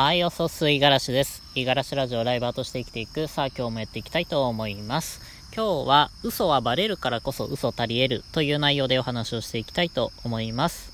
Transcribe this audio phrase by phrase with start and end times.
[0.00, 1.42] はい、おそすいがらしです。
[1.56, 3.26] いがらしラジオライバーとして生きていく。
[3.26, 5.20] さあ、今日もやっていきたいと思います。
[5.52, 10.92] 今日は、嘘はバレるからこそ嘘足り得るという内容でお話をしていきたいと思います。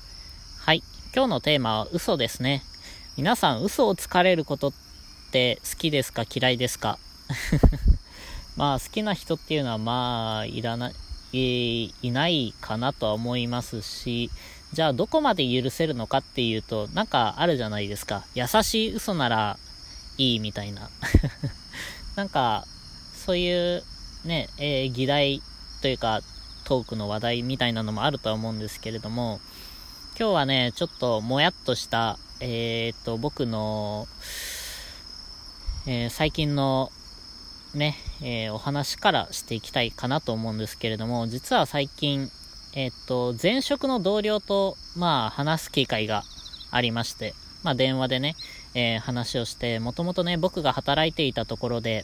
[0.59, 0.81] はい、
[1.15, 2.63] 今日のテーマは嘘ですね。
[3.15, 4.73] 皆さん、嘘をつかれることっ
[5.31, 6.23] て好きですか？
[6.27, 6.97] 嫌いですか？
[8.57, 10.89] まあ、好きな人っていうのは、まあ、いらな
[11.31, 14.31] い、いないかなとは思いますし、
[14.75, 18.25] じゃあどこまで許せるのかっていうと、なんかあるじゃないですか。
[18.35, 19.57] 優しい嘘なら
[20.17, 20.89] いいみたいな。
[22.17, 22.67] なんか、
[23.25, 23.85] そういう
[24.25, 25.41] ね、えー、議題
[25.81, 26.19] というか、
[26.65, 29.39] トークの話題みたいなのもあるとは思うんですけれども、
[30.19, 34.09] 今日はね、ちょっともやっとした、えー、っと、僕の、
[35.87, 36.91] えー、最近の
[37.73, 42.29] ね、えー、お話からしていきたいかなと思うんですけれども、実は最近、
[42.75, 46.23] えっと、前職の同僚と、まあ、話す機会が
[46.71, 48.35] ありまして、まあ、電話でね、
[48.73, 52.03] えー、話をして、もともとね、僕が働いていたところで、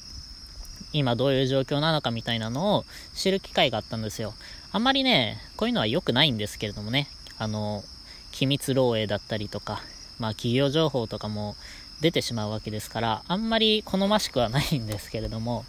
[0.93, 4.33] 今どういう状況なのかみたいなのを知る機会があったんですよ。
[4.71, 7.83] あんまりね、こういうのは良くないんですけれどもね、あの、
[8.31, 9.81] 機密漏洩だったりとか、
[10.19, 11.57] まあ企業情報とかも
[11.99, 15.65] 出てしまうわけですから、あんまり好ましくはないんですけれども、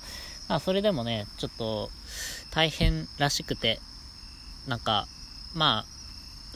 [0.49, 1.91] まあそれでもね、ちょっと
[2.53, 3.81] 大変らしくて、
[4.67, 5.07] なんか、
[5.55, 5.85] まあ、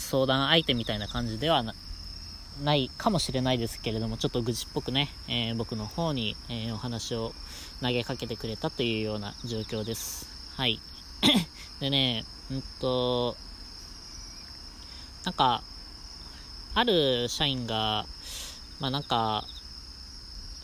[0.01, 1.65] 相談相手みたいな感じでは
[2.63, 7.33] ないかもしれないですけれども、ちょっと愚痴っぽくね、えー、僕の方に、えー、お話を
[7.83, 10.27] 投げかけてくれたというような状況です。
[10.57, 10.81] はい。
[11.81, 13.37] でね、うんと、
[15.25, 15.63] なんか、
[16.75, 18.07] ある社員が、
[18.79, 19.45] まあなんか、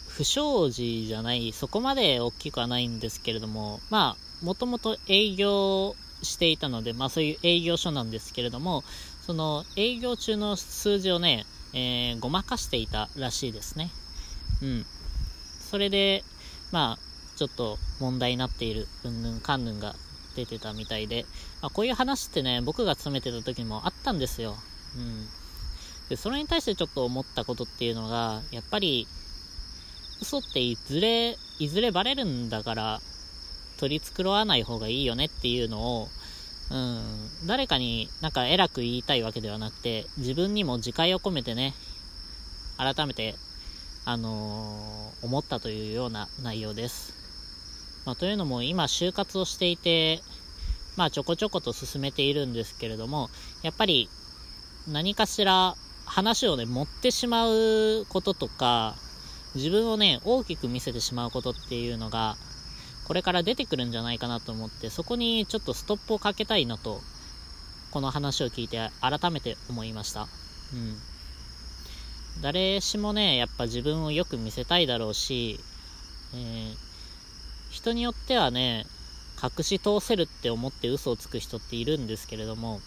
[0.08, 8.84] 不祥事じゃない、そこまで大きくはないんですけれども、まあ、もともと営業していたので、まあそういう営業所なんですけれども、
[9.26, 13.90] その営業中の数字をね、えー、ごまかしていたらしいですね。
[14.62, 14.86] うん。
[15.70, 16.24] それで、
[16.70, 19.94] まあ、ちょっと問題になっている、うんぬんかんぬんが
[20.36, 21.24] 出てたみたいで、
[21.60, 24.56] まあ、こういう話ってね、僕が勤めてた時もあったんですよ。
[24.96, 25.26] うん。
[26.08, 29.06] で、それに対してちょっと思ったことっていうのが、やっぱり、
[30.20, 33.00] 嘘っていずれ、いずれバレるんだから、
[33.78, 36.08] 取り繕わない方がいいよねっていうのを、
[36.70, 41.74] うん、誰かになんか偉く言いたいわけではなくて、自分にも自戒を込めてね、
[42.78, 43.34] 改めて、
[44.04, 47.14] あのー、思ったというような内容です。
[48.04, 50.22] まあ、というのも今就活をしていて、
[50.96, 53.30] まあちょこちょこと進めているんですけれども、
[53.62, 54.08] やっぱり
[54.88, 58.96] 何かしら話をね、持ってしまうこととか、
[59.54, 62.36] 自分をね、大きく見せてしまうことっていうのが、
[63.04, 67.00] これから出てくるんじゃないかなと思って、そこにちょっとストップをかけたいなと、
[67.90, 70.28] この話を聞いて改めて思いました。
[70.72, 70.96] うん。
[72.40, 75.60] 誰しもね、やっぱ自分をよく見せたいだろうし、
[76.34, 76.74] えー、
[77.70, 78.86] 人によってはね、
[79.42, 82.80] 隠し通せるって思って嘘をつく人っているんですけれども、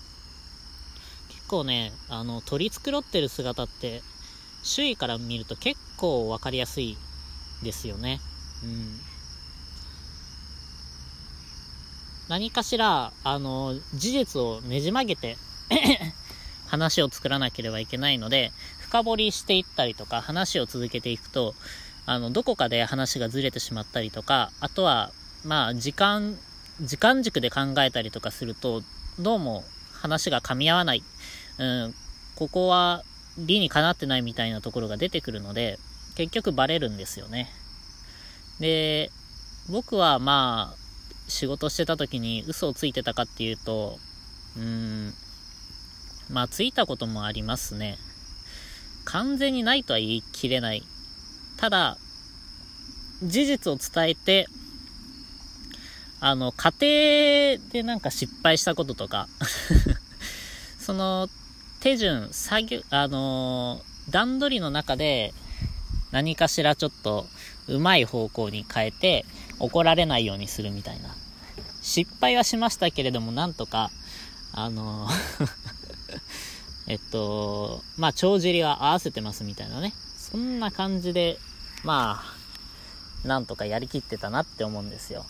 [1.30, 4.02] 結構ね、あの、取り繕ってる姿って、
[4.64, 6.98] 周囲から見ると結構わかりやすい
[7.62, 8.20] ですよね。
[8.64, 9.15] うん。
[12.28, 15.38] 何かしら、あの、事実をねじ曲げて
[16.68, 21.54] 話を作らなければいけないので、深掘りしていったりとか、話を続けていくと、
[22.06, 25.12] あの、どこかで話がずれてしまったりとか、あとは、
[25.44, 26.38] まあ、時間、
[26.82, 28.84] 時間軸で考えたりとかすると、
[29.20, 29.64] どうも
[29.94, 31.04] 話が噛み合わない。
[31.58, 31.96] うん、
[32.36, 33.04] ここは
[33.38, 35.80] 理にかなってないみたいなところが出てくるので、
[36.16, 37.50] 結局バレるんですよね。
[38.60, 39.12] で、
[39.70, 40.85] 僕はまあ、
[41.28, 43.98] 仕事してた時に嘘をついてたかっていうと、
[44.58, 45.14] うーん、
[46.30, 47.98] まあついたこともありますね。
[49.06, 50.84] 完全にないとは言い切れない。
[51.58, 51.98] ただ、
[53.24, 54.48] 事実を伝えて、
[56.20, 59.28] あの、家庭でなんか失敗したこととか
[60.80, 61.30] その、
[61.86, 65.34] 手順、作業、あの段取りの中で
[66.12, 67.28] 何かしらちょっと
[67.68, 69.26] うまい方向に変えて
[69.60, 71.16] 怒られないようにするみたいな。
[71.82, 73.92] 失敗はしましたけれども、なんとか、
[74.54, 75.08] あの
[76.88, 79.94] えっと、まあ、帳尻は合わせてますみたいなね。
[80.18, 81.40] そんな感じで、
[81.84, 85.26] まあ、なんとかやりきってたなって思うんですよ。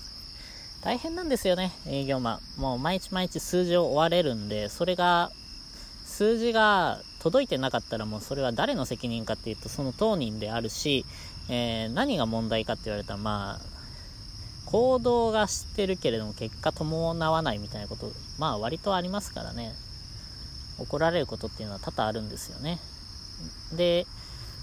[0.81, 2.61] 大変なんですよね、営業マン。
[2.61, 5.31] もう毎日毎日数字を追われるんで、それが、
[6.05, 11.05] 数字が届いてなかったらもうそれは誰の責任かっていうと、その当人であるし、
[11.49, 13.74] えー、何が問題かって言われたら、まあ、
[14.65, 19.73] 行動が知ってるけれども結果伴わないみたいなこと、まあ割とありますからね。
[20.77, 22.79] 怒られることっていうのは多々あるんですよね。
[23.73, 24.05] で、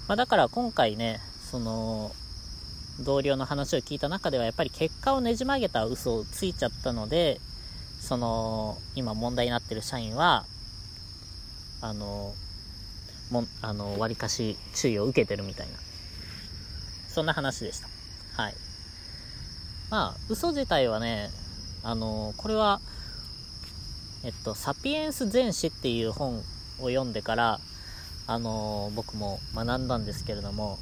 [0.07, 1.19] まあ、だから今回ね、
[1.49, 2.11] その、
[2.99, 7.39] 同僚の話を聞いた中ではやっぱり結果をねじ曲げた嘘をついちゃったので、
[7.99, 10.45] その、今問題になってる社員は、
[11.81, 12.33] あの、
[13.31, 15.73] も、あの、割かし注意を受けてるみたいな。
[17.09, 17.87] そんな話でした。
[18.41, 18.53] はい。
[19.93, 21.29] まあ、嘘自体はね、
[21.83, 22.81] あの、これは、
[24.23, 26.41] えっと、サピエンス全史っていう本を
[26.87, 27.59] 読んでから、
[28.25, 30.79] あの僕も学んだんですけれども、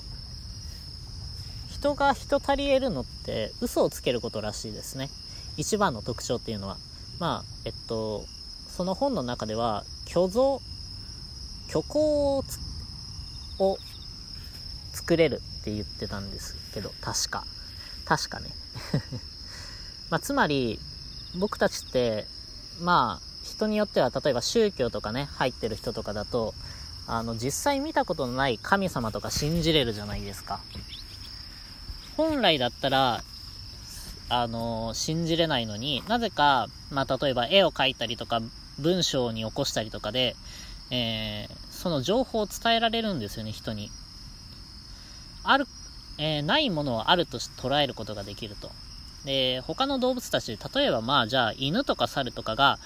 [1.70, 5.10] 人が人足り得るのって嘘をつけることらしいですね。
[5.58, 6.78] 一番の特徴っていうのは。
[7.20, 8.24] まあ、えっと、
[8.70, 10.62] その本の中では、虚像、
[11.68, 12.38] 虚構
[13.60, 13.78] を
[14.94, 17.44] 作れるって言ってたんですけど、確か。
[18.12, 18.50] 確かね。
[20.12, 20.82] まあ、つまり、
[21.38, 22.28] 僕たちって、
[22.82, 26.54] まあ、人によっては、例えば宗教とかね、入ってる人とかだと、
[27.08, 30.60] あの、実際見たことのない神様とか信じれるじゃないですか。
[32.18, 33.24] 本来だったら、
[34.28, 38.42] あの、信じれないのになぜか、まあ、例えば絵を描いたりとか、
[38.78, 40.36] 文章に起こしたりとかで、
[40.90, 43.90] えー、その情報を伝えられるんですよね、人に。
[45.46, 45.66] ある、
[46.18, 48.72] えー、ないものをあると捉えることができると。
[49.26, 52.80] で、他の動物たち、例えばまあじゃあ犬とか猿とかが、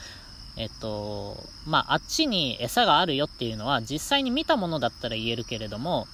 [0.57, 6.07] えっと、まああっちに餌があるよっていうのは実際に見たものだったら言えるけれども、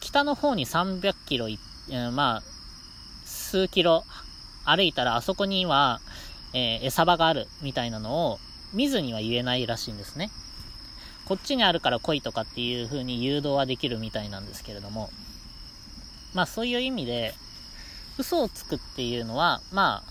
[0.00, 2.42] 北の方に300キロえー、まあ、
[3.24, 4.04] 数キロ
[4.64, 6.00] 歩いたらあそこには、
[6.54, 8.38] えー、餌場があるみたいなのを
[8.72, 10.30] 見ずには言えないらしいんですね。
[11.24, 15.10] こっちにあるから来いとかっていう風に誘導はできるみたいなんですけれども、
[16.34, 17.34] まあそういう意味で、
[18.18, 20.10] 嘘をつくっていうのは、まあ、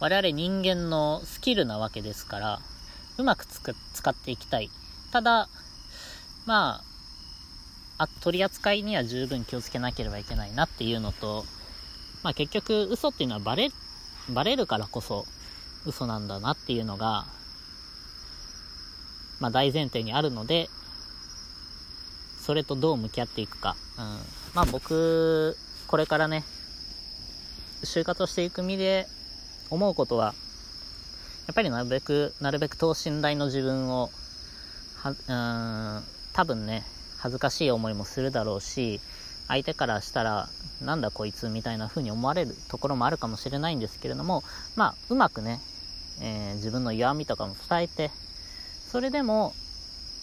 [0.00, 2.60] 我々人間のスキルなわけですから、
[3.18, 4.70] うまくつく使っていきたい。
[5.12, 5.48] ただ、
[6.46, 6.82] ま
[7.98, 11.44] あ、あ取り扱いには十分気をつけなければいけないなっていうのと、
[12.22, 13.70] まあ結局嘘っていうのはバレ、
[14.30, 15.24] バレるからこそ
[15.84, 17.26] 嘘なんだなっていうのが、
[19.38, 20.68] まあ大前提にあるので、
[22.44, 23.76] それとどう向き合っていくか。
[23.96, 24.04] うん。
[24.54, 25.56] まあ僕、
[25.86, 26.44] これからね、
[27.84, 29.06] 就活をしていく身で
[29.70, 30.34] 思うことは、
[31.46, 34.10] やっぱりなるべく、なるべく等身大の自分を、
[34.96, 36.84] は、うん、多分ね、
[37.18, 39.00] 恥ずかしい思いもするだろうし、
[39.46, 40.48] 相手からしたら、
[40.80, 44.42] なんだこいつみたいな風に思われるところもあるかもしれないんですけれども、
[44.74, 45.60] まあ、うまくね、
[46.20, 48.10] えー、自分の弱みとかも伝えて、
[48.90, 49.54] それでも、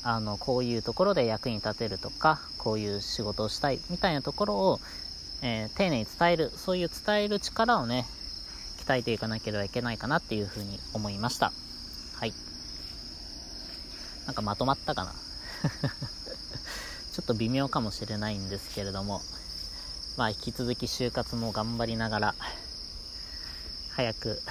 [0.04, 4.80] あの、こういうところで役に立てるとか、こういう仕事をしたいみたいなところを、
[5.42, 8.06] えー、丁寧に伝える、そういう伝える力をね、
[8.86, 11.52] 鍛えていかなければいけないかなっていうふうに思いました。
[12.16, 12.34] はい。
[14.26, 15.14] なんかまとまったかな？
[17.14, 19.22] ちょっと微妙かもしれないんですけれども、
[20.18, 22.36] まあ引き続き就活も頑張りながら、
[23.92, 24.42] 早く、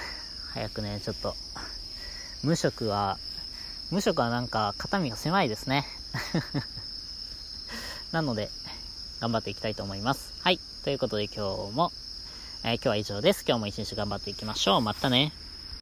[0.52, 1.34] 早くね、ちょっと、
[2.42, 3.18] 無職は、
[3.90, 5.87] 無職はなんか肩身が狭いですね。
[8.12, 8.50] なので、
[9.20, 10.35] 頑張っていきたいと思います。
[10.40, 10.61] はい。
[10.85, 11.35] ということで今
[11.70, 11.93] 日も、
[12.64, 13.44] えー、今日は以上です。
[13.46, 14.81] 今日も一日頑張っていきましょう。
[14.82, 15.32] またね。